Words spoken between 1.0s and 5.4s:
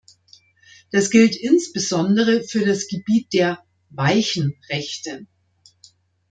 gilt insbesondere für das Gebiet der "weichen" Rechte.